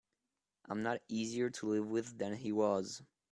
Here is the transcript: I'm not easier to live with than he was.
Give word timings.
I'm 0.67 0.81
not 0.81 1.01
easier 1.09 1.51
to 1.51 1.67
live 1.67 1.87
with 1.91 2.17
than 2.17 2.33
he 2.35 2.51
was. 2.51 3.03